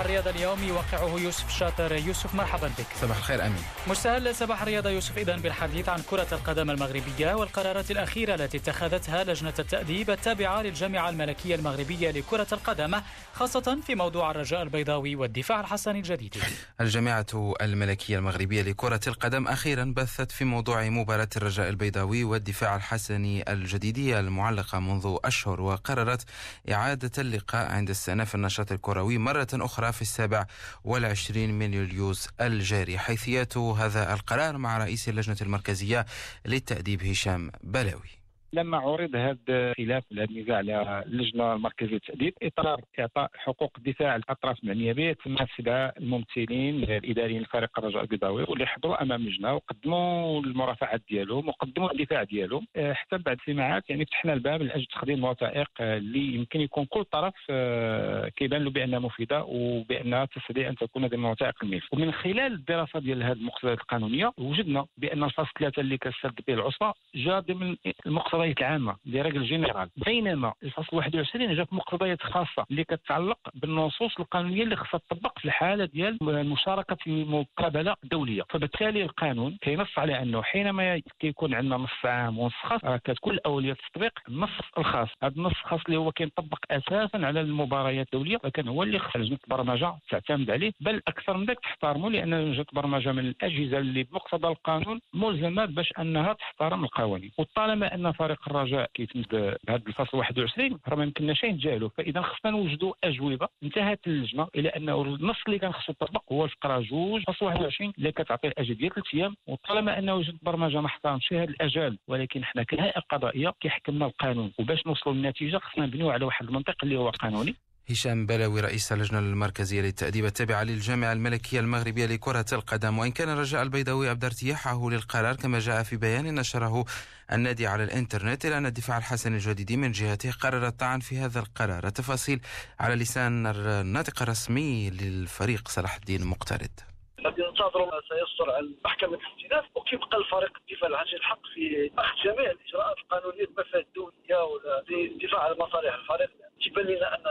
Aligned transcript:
الرياضة 0.00 0.30
اليوم 0.30 0.62
يوقعه 0.64 1.18
يوسف 1.18 1.58
شاطر. 1.58 1.92
يوسف 1.92 2.34
مرحبا 2.34 2.68
بك. 2.68 2.86
صباح 3.00 3.16
الخير 3.16 3.46
أمين. 3.46 3.62
مستهل 3.86 4.34
صباح 4.34 4.62
الرياضة 4.62 4.90
يوسف 4.90 5.18
إذا 5.18 5.36
بالحديث 5.36 5.88
عن 5.88 6.02
كرة 6.10 6.26
القدم 6.32 6.70
المغربية 6.70 7.34
والقرارات 7.34 7.90
الأخيرة 7.90 8.34
التي 8.34 8.56
اتخذتها 8.56 9.24
لجنة 9.24 9.54
التأديب 9.58 10.10
التابعة 10.10 10.62
للجامعة 10.62 11.08
الملكية 11.08 11.54
المغربية 11.54 12.10
لكرة 12.10 12.46
القدم 12.52 13.00
خاصة 13.34 13.78
في 13.86 13.94
موضوع 13.94 14.30
الرجاء 14.30 14.62
البيضاوي 14.62 15.16
والدفاع 15.16 15.60
الحسني 15.60 15.98
الجديد. 15.98 16.34
الجامعة 16.80 17.54
الملكية 17.62 18.18
المغربية 18.18 18.62
لكرة 18.62 19.00
القدم 19.06 19.48
أخيرا 19.48 19.92
بثت 19.96 20.32
في 20.32 20.44
موضوع 20.44 20.88
مباراة 20.88 21.28
الرجاء 21.36 21.68
البيضاوي 21.68 22.24
والدفاع 22.24 22.76
الحسني 22.76 23.52
الجديدية 23.52 24.20
المعلقة 24.20 24.78
منذ 24.78 25.16
أشهر 25.24 25.60
وقررت 25.60 26.24
إعادة 26.72 27.10
اللقاء 27.18 27.70
عند 27.70 27.90
استئناف 27.90 28.34
النشاط 28.34 28.72
الكروي 28.72 29.18
مرة 29.18 29.48
أخرى 29.54 29.89
في 29.90 30.02
السابع 30.02 30.46
والعشرين 30.84 31.58
من 31.58 31.74
يوليوز 31.74 32.28
الجاري. 32.40 32.98
حيثيات 32.98 33.56
هذا 33.56 34.12
القرار 34.12 34.58
مع 34.58 34.78
رئيس 34.78 35.08
اللجنة 35.08 35.36
المركزية 35.42 36.06
للتأديب 36.46 37.04
هشام 37.04 37.50
بلاوي. 37.62 38.19
لما 38.52 38.76
عرض 38.78 39.16
هذا 39.16 39.38
الخلاف 39.48 40.04
النزاع 40.12 40.56
على 40.56 41.04
اللجنة 41.06 41.52
المركزية 41.52 41.92
للتأديب 41.92 42.34
اطار 42.42 42.80
إعطاء 42.98 43.30
حقوق 43.34 43.72
الدفاع 43.78 44.16
للاطراف 44.16 44.62
المعنية 44.62 44.92
به 44.92 45.12
تم 45.12 45.36
استدعاء 45.40 45.98
الممثلين 45.98 46.82
الإداريين 46.82 47.42
لفريق 47.42 47.78
الرجاء 47.78 48.02
البيضاوي 48.02 48.44
واللي 48.48 48.66
حضروا 48.66 49.02
أمام 49.02 49.20
اللجنة 49.20 49.54
وقدموا 49.54 50.40
المرافعات 50.40 51.02
ديالهم 51.08 51.48
وقدموا 51.48 51.92
الدفاع 51.92 52.22
ديالهم. 52.22 52.66
آه، 52.76 52.92
حتى 52.92 53.18
بعد 53.18 53.36
الاجتماعات 53.36 53.90
يعني 53.90 54.04
فتحنا 54.04 54.32
الباب 54.32 54.62
لأجل 54.62 54.86
تقديم 54.86 55.24
الوثائق 55.24 55.68
اللي 55.80 56.34
يمكن 56.34 56.60
يكون 56.60 56.84
كل 56.84 57.04
طرف 57.04 57.34
آه، 57.50 58.28
كيبان 58.28 58.64
له 58.64 58.70
بأنها 58.70 58.98
مفيدة 58.98 59.44
وبأنها 59.44 60.24
تستطيع 60.24 60.68
أن 60.68 60.76
تكون 60.76 61.06
ضمن 61.06 61.24
وثائق 61.24 61.54
الملف. 61.62 61.84
ومن 61.92 62.12
خلال 62.12 62.52
الدراسة 62.52 63.00
ديال 63.00 63.22
هذه 63.22 63.32
المقتضيات 63.32 63.78
القانونية 63.78 64.32
وجدنا 64.38 64.86
بأن 64.96 65.24
الفصل 65.24 65.48
ثلاثة 65.58 65.80
اللي 65.80 65.98
كتسد 65.98 66.34
به 66.48 66.54
العصبة 66.54 66.92
جاء 67.14 67.40
ضمن 67.40 67.76
المقتضيات 68.06 68.39
المقتضيات 68.40 68.58
العامه 68.58 68.96
لرجل 69.06 69.44
جنرال 69.44 69.88
بينما 69.96 70.52
الفصل 70.62 70.96
21 70.96 71.54
جاء 71.54 71.64
في 71.64 71.74
مقتضيات 71.74 72.22
خاصة 72.22 72.66
اللي 72.70 72.84
كتعلق 72.84 73.38
بالنصوص 73.54 74.20
القانونية 74.20 74.62
اللي 74.62 74.76
خصها 74.76 75.00
تطبق 75.10 75.38
في 75.38 75.44
الحالة 75.44 75.84
ديال 75.84 76.18
المشاركة 76.22 76.94
في 76.94 77.24
مقابلة 77.24 77.94
دولية. 78.04 78.42
فبالتالي 78.50 79.02
القانون 79.02 79.58
كينص 79.60 79.98
على 79.98 80.22
أنه 80.22 80.42
حينما 80.42 81.02
كيكون 81.20 81.54
عندنا 81.54 81.76
نص 81.76 82.04
عام 82.04 82.38
ونص 82.38 82.52
خاص 82.52 82.80
كتكون 83.04 83.34
الاوليه 83.34 83.72
التطبيق 83.72 84.12
النص 84.28 84.50
الخاص. 84.78 85.08
هذا 85.22 85.34
النص 85.36 85.52
الخاص 85.52 85.80
اللي 85.86 85.96
هو 85.96 86.12
كينطبق 86.12 86.58
أساسا 86.70 87.16
على 87.16 87.40
المباريات 87.40 88.06
الدولية 88.06 88.36
فكان 88.36 88.68
هو 88.68 88.82
اللي 88.82 88.98
خص 88.98 89.16
لجنه 89.16 89.38
البرمجة 89.44 89.94
تعتمد 90.10 90.50
عليه. 90.50 90.72
بل 90.80 91.02
أكثر 91.08 91.36
من 91.36 91.46
ذلك 91.46 91.60
تحترمه 91.60 92.10
لأن 92.10 92.34
لجنه 92.34 92.64
البرمجه 92.72 93.12
من 93.12 93.18
الأجهزة 93.18 93.78
اللي 93.78 94.02
بمقتضى 94.02 94.48
القانون 94.48 95.00
ملزمة 95.14 95.64
باش 95.64 95.92
أنها 95.98 96.32
تحترم 96.32 96.84
القوانين. 96.84 97.30
وطالما 97.38 97.94
أن 97.94 98.12
فريق 98.12 98.29
الرجاء 98.46 98.90
كيتم 98.94 99.22
بهذا 99.32 99.82
الفصل 99.86 100.18
21 100.18 100.78
راه 100.88 100.96
ما 100.96 101.04
يمكنناش 101.04 101.44
نتجاهلوا 101.44 101.88
فإذا 101.88 102.22
خصنا 102.22 102.50
نوجدوا 102.50 102.92
أجوبة 103.04 103.48
انتهت 103.62 104.06
اللجنة 104.06 104.48
إلى 104.56 104.68
انه 104.68 105.02
النص 105.02 105.36
اللي 105.46 105.58
كان 105.58 105.72
خصو 105.72 105.92
يطبق 105.92 106.32
هو 106.32 106.44
الفقره 106.44 106.80
2 106.80 107.22
فصل 107.22 107.46
21 107.46 107.92
اللي 107.98 108.12
كتعطي 108.12 108.48
الأجل 108.48 108.74
ديال 108.74 108.94
ثلاث 108.94 109.06
أيام. 109.14 109.36
وطالما 109.46 109.98
أنه 109.98 110.14
وجد 110.14 110.38
برمجة 110.42 110.80
ما 110.80 110.86
احترمش 110.86 111.32
هذا 111.32 111.44
الاجال 111.44 111.98
ولكن 112.08 112.44
حنا 112.44 112.62
كهيئة 112.62 113.00
قضائية 113.00 113.52
كيحكمنا 113.60 114.06
القانون. 114.06 114.52
وباش 114.58 114.86
نوصلوا 114.86 115.14
للنتيجة 115.14 115.58
خصنا 115.58 115.86
نبنيو 115.86 116.10
على 116.10 116.24
واحد 116.24 116.46
المنطق 116.46 116.76
اللي 116.82 116.96
هو 116.96 117.10
قانوني. 117.10 117.54
هشام 117.92 118.26
بلاوي 118.26 118.60
رئيس 118.60 118.92
اللجنة 118.92 119.18
المركزية 119.18 119.80
للتأديب 119.80 120.24
التابعة 120.24 120.62
للجامعة 120.62 121.12
الملكية 121.12 121.60
المغربية 121.60 122.06
لكرة 122.06 122.44
القدم. 122.52 122.98
وإن 122.98 123.12
كان 123.12 123.28
الرجاء 123.28 123.62
البيضاوي 123.62 124.10
أبدى 124.10 124.26
ارتياحه 124.26 124.90
للقرار 124.90 125.36
كما 125.36 125.58
جاء 125.58 125.82
في 125.82 125.96
بيان 125.96 126.34
نشره 126.34 126.84
النادي 127.32 127.66
على 127.66 127.84
الإنترنت 127.84 128.44
إلى 128.46 128.58
أن 128.58 128.66
الدفاع 128.66 128.98
الحسن 128.98 129.34
الجديدي 129.34 129.76
من 129.76 129.92
جهته 129.92 130.32
قرر 130.32 130.66
الطعن 130.66 131.00
في 131.00 131.18
هذا 131.18 131.40
القرار. 131.40 131.86
التفاصيل 131.86 132.40
على 132.80 132.94
لسان 132.94 133.46
الناطق 133.46 134.22
الرسمي 134.22 134.90
للفريق 134.90 135.68
صلاح 135.68 135.94
الدين 135.96 136.26
مقترد 136.26 136.70
الذي 137.18 137.42
ننتظر 137.42 137.84
ما 137.86 138.00
سيصدر 138.10 138.50
عن 138.56 138.74
محكمة 138.84 139.18
الاستئناف 139.18 139.64
وكيبقى 139.76 140.16
الفريق 140.18 140.52
الدفاع 140.60 140.88
العاجل 140.88 141.16
الحق 141.16 141.42
في 141.54 141.90
أخذ 141.98 142.16
جميع 142.24 142.50
الإجراءات 142.50 142.96
القانونية 143.02 143.44
المفاد 143.44 143.84
الدولية 143.88 144.38
ولا 144.50 144.84
للدفاع 144.90 145.40
عن 145.44 145.54
مصالح 145.64 145.94
الفريق 145.94 146.30
تبان 146.64 146.86
لنا 146.86 147.14
أن 147.14 147.24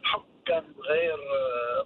الحكم 0.00 0.32
كان 0.46 0.64
غير 0.90 1.11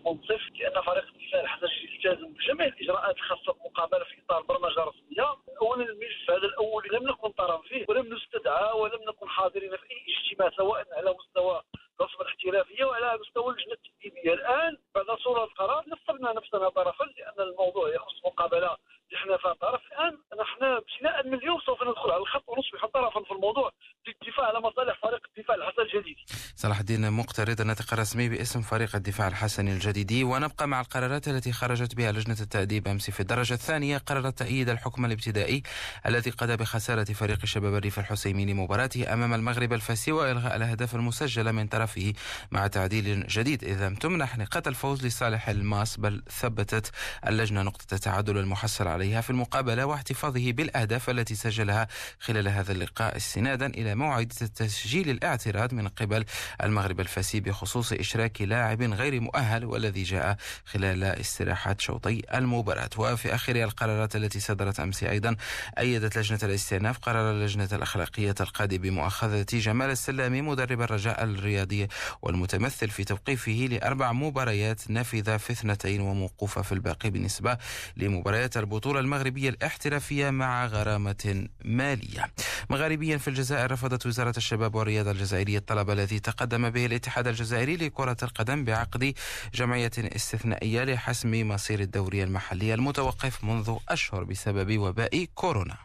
منصف 0.07 0.41
لأن 0.61 0.83
فريق 0.83 1.05
الدفاع 1.05 1.41
الحسن 1.41 1.67
يلتزم 1.83 2.33
بجميع 2.33 2.67
الإجراءات 2.67 3.17
الخاصة 3.17 3.53
بالمقابلة 3.53 4.05
في 4.05 4.23
إطار 4.25 4.43
برمجة 4.43 4.81
رسمية. 4.85 5.37
أولا 5.63 5.85
الملف 5.85 6.31
هذا 6.31 6.37
الأول 6.47 6.89
لم 6.93 7.09
نكن 7.09 7.29
طرف 7.29 7.61
فيه 7.69 7.85
ولم 7.89 8.15
نستدعى 8.15 8.73
ولم 8.73 9.01
نكن 9.09 9.29
حاضرين 9.29 9.77
في 9.77 9.91
أي 9.91 10.05
اجتماع 10.09 10.51
سواء 10.57 10.87
على 10.93 11.15
مستوى 11.19 11.63
الرسم 12.01 12.21
الاحترافية 12.21 12.85
وعلى 12.85 13.19
مستوى 13.21 13.55
اللجنة 13.55 13.73
التدريبية. 13.73 14.35
الآن 14.35 14.77
بعد 14.95 15.19
صورة 15.19 15.45
القرار 15.45 15.85
نفذنا 15.89 16.33
نفسنا 16.33 16.69
طرفا 16.69 17.05
لأن 17.05 17.49
الموضوع 17.49 17.95
يخص 17.95 18.25
مقابلة 18.25 18.77
نحن 19.17 19.55
طرف 19.61 19.81
الآن 19.93 20.13
نحن 20.43 20.65
ابتداء 20.65 21.27
من 21.27 21.35
اليوم 21.35 21.61
سوف 21.67 21.83
ندخل 21.83 22.11
على 22.11 22.23
الخط 22.23 22.45
ونصبح 22.49 22.87
طرفا 22.95 23.21
في 23.29 23.31
الموضوع 23.37 23.71
للدفاع 24.07 24.47
على 24.47 24.61
مصالح 24.61 25.01
فريق 25.03 25.21
الدفاع 25.37 25.57
الحسن 25.57 25.83
الجديدي 25.83 26.25
صلاح 26.57 26.79
الدين 26.79 27.11
مقترض 27.13 27.61
الناطق 27.61 27.93
الرسمي 27.93 28.29
باسم 28.29 28.61
فريق 28.63 28.97
الدفاع 28.97 29.29
الحسني 29.29 29.73
الجديدي 29.73 30.25
ونبقى 30.25 30.69
مع 30.69 30.81
القرارات 30.81 31.29
التي 31.29 31.53
خرجت 31.53 31.95
بها 31.95 32.13
لجنة 32.13 32.37
التأديب 32.41 32.89
أمس 32.89 33.11
في 33.11 33.21
الدرجة 33.21 33.55
الثانية 33.55 33.99
قررت 33.99 34.39
تأييد 34.39 34.69
الحكم 34.69 35.05
الابتدائي 35.05 35.63
الذي 36.07 36.31
قضى 36.31 36.57
بخسارة 36.57 37.05
فريق 37.05 37.45
شباب 37.45 37.75
الريف 37.75 37.99
الحسيمي 37.99 38.47
لمباراته 38.47 39.13
أمام 39.13 39.35
المغرب 39.35 39.73
الفاسي 39.73 40.13
وإلغاء 40.13 40.57
الأهداف 40.57 40.95
المسجلة 40.95 41.53
من 41.53 41.67
طرفه 41.67 42.13
مع 42.51 42.67
تعديل 42.67 43.27
جديد. 43.27 43.65
إذا 43.65 43.89
تمنح 44.01 44.39
نقاط 44.39 44.69
الفوز 44.69 45.07
لصالح 45.07 45.49
الماس 45.49 45.97
بل 45.97 46.23
ثبتت 46.31 46.91
اللجنة 47.27 47.63
نقطة 47.63 47.95
التعادل 47.95 48.39
المحصل 48.39 48.89
عليها. 48.89 49.16
في 49.21 49.31
المقابلة 49.31 49.85
واحتفاظه 49.85 50.53
بالأهداف 50.53 51.11
التي 51.11 51.35
سجلها 51.35 51.89
خلال 52.21 52.49
هذا 52.49 52.73
اللقاء 52.73 53.17
استنادا 53.17 53.67
إلى 53.67 53.95
موعد 53.95 54.29
تسجيل 54.57 55.11
الاعتراض 55.11 55.75
من 55.75 55.89
قبل 55.89 56.25
المغرب 56.63 57.01
الفاسي 57.01 57.41
بخصوص 57.41 57.93
إشراك 57.93 58.43
لاعب 58.43 58.83
غير 58.83 59.21
مؤهل 59.21 59.65
والذي 59.65 60.03
جاء 60.03 60.37
خلال 60.65 61.05
استراحة 61.05 61.77
شوطي 61.79 62.23
المباراة. 62.35 62.91
وفي 62.97 63.35
آخر 63.35 63.57
القرارات 63.57 64.17
التي 64.17 64.41
صدرت 64.41 64.81
أمس 64.81 65.05
أيضا 65.05 65.37
أيدت 65.79 66.19
لجنة 66.19 66.39
الاستئناف 66.43 66.99
قرار 66.99 67.31
اللجنة 67.31 67.69
الأخلاقية 67.73 68.35
القاضي 68.41 68.79
بمؤاخذة 68.79 69.47
جمال 69.53 69.91
السلامي 69.91 70.43
مدرب 70.43 70.81
الرجاء 70.81 71.25
الرياضي 71.25 71.89
والمتمثل 72.23 72.89
في 72.91 73.05
توقيفه 73.05 73.69
لأربع 73.71 74.13
مباريات 74.13 74.91
نفذ 74.91 75.39
في 75.39 75.53
اثنتين 75.53 76.01
وموقوفة 76.01 76.63
في 76.63 76.73
الباقي 76.73 77.11
بالنسبة 77.11 77.59
لمباريات 77.97 78.57
البطولة 78.57 78.96
المغربية 79.01 79.49
الاحترافية 79.49 80.31
مع 80.31 80.67
غرامة 80.67 81.49
مالية. 81.65 82.33
مغاربيا 82.71 83.17
في 83.17 83.29
الجزائر 83.29 83.73
رفضت 83.73 84.07
وزارة 84.07 84.35
الشباب 84.37 84.75
والرياضة 84.75 85.11
الجزائرية 85.11 85.59
الطلب 85.59 85.91
الذي 85.91 86.21
تقدم 86.21 86.71
به 86.71 86.87
الاتحاد 86.87 87.27
الجزائري 87.27 87.77
لكرة 87.77 88.17
القدم 88.23 88.65
بعقد 88.65 89.15
جمعية 89.55 89.93
استثنائية 89.99 90.85
لحسم 90.85 91.49
مصير 91.49 91.81
الدوري 91.81 92.23
المحلي 92.23 92.75
المتوقف 92.75 93.45
منذ 93.45 93.77
أشهر 93.89 94.25
بسبب 94.25 94.79
وباء 94.79 95.25
كورونا. 95.35 95.77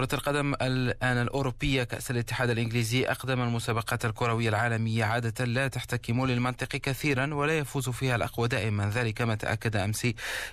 كرة 0.00 0.14
القدم 0.14 0.54
الآن 0.54 1.16
الأوروبية 1.22 1.82
كأس 1.82 2.10
الاتحاد 2.10 2.50
الإنجليزي 2.50 3.10
أقدم 3.10 3.40
المسابقات 3.42 4.04
الكروية 4.04 4.48
العالمية. 4.48 5.04
عادة 5.04 5.44
لا 5.44 5.68
تحتكم 5.68 6.26
للمنطق 6.26 6.66
كثيرا 6.66 7.34
ولا 7.34 7.58
يفوز 7.58 7.88
فيها 7.88 8.16
الأقوى 8.16 8.48
دائما. 8.48 8.90
ذلك 8.94 9.22
ما 9.22 9.34
تأكد 9.34 9.76
أمس 9.76 10.06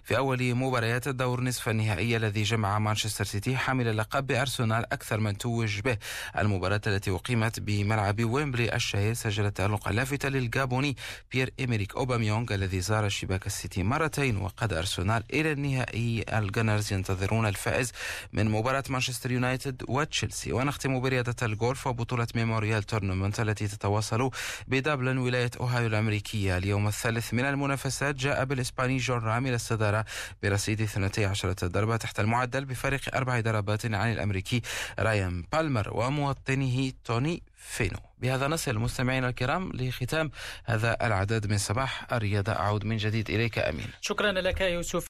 في 0.04 0.18
أول 0.18 0.56
مباريات 0.56 1.08
الدور 1.08 1.42
نصف 1.42 1.70
النهائي 1.70 2.18
الذي 2.18 2.44
جمع 2.44 2.80
مانشستر 2.80 3.24
سيتي 3.24 3.58
حامل 3.58 3.88
اللقب 3.88 4.28
بأرسنال 4.28 4.94
أكثر 4.94 5.20
من 5.20 5.38
توج 5.38 5.80
به. 5.80 5.98
المباراة 6.38 6.82
التي 6.88 7.12
أقيمت 7.12 7.60
بملعب 7.60 8.24
ويمبلي 8.24 8.76
الشهير 8.76 9.14
سجلت 9.14 9.58
تألقا 9.58 9.92
لافتا 9.92 10.28
للجابوني 10.28 10.96
بيير 11.32 11.54
إمريك 11.60 11.96
أوباميونغ 11.96 12.54
الذي 12.54 12.82
زار 12.82 13.10
شباك 13.10 13.48
السيتي 13.48 13.84
مرتين 13.84 14.38
وقاد 14.38 14.74
أرسنال 14.74 15.24
إلى 15.34 15.52
النهائي. 15.52 16.26
ال 16.34 16.41
Gunners 16.41 16.94
ينتظرون 16.94 17.48
الفائز 17.48 17.92
من 18.34 18.50
مباراة 18.50 18.84
مانشستر 18.90 19.37
يونايتد 19.38 19.84
وتشيلسي 19.88 20.54
ونختم 20.54 21.00
برياضة 21.00 21.36
الجولف 21.44 21.88
وبطولة 21.88 22.28
ميموريال 22.36 22.84
تورنمنت 22.84 23.40
التي 23.40 23.68
تتواصل 23.68 24.30
بدبلن 24.68 25.18
ولاية 25.18 25.52
أوهايو 25.60 25.88
الأمريكية. 25.88 26.58
اليوم 26.58 26.88
الثالث 26.88 27.34
من 27.34 27.46
المنافسات 27.46 28.16
جاء 28.16 28.46
بالإسباني 28.46 28.98
جون 28.98 29.20
رام 29.20 29.48
إلى 29.48 29.56
الصدارة 29.56 30.06
برصيد 30.44 30.82
12 30.82 31.52
ضربة 31.52 31.98
تحت 31.98 32.20
المعدل 32.20 32.66
بفارق 32.66 33.02
أربع 33.16 33.40
ضربات 33.40 33.86
عن 33.86 34.12
الأمريكي 34.12 34.62
رايان 35.00 35.44
بالمر 35.54 35.90
وموطنه 35.94 36.92
توني 37.06 37.44
فينو. 37.56 38.00
بهذا 38.22 38.48
نصل 38.48 38.76
مستمعينا 38.76 39.30
الكرام 39.30 39.72
لختام 39.74 40.32
هذا 40.66 40.98
العدد 41.02 41.44
من 41.52 41.58
صباح. 41.58 41.92
الرياضة 42.14 42.52
أعود 42.52 42.86
من 42.86 42.98
جديد 42.98 43.30
إليك 43.30 43.60
أمين. 43.60 43.90
شكرا 44.02 44.32
لك 44.32 44.62
يوسف. 44.62 45.06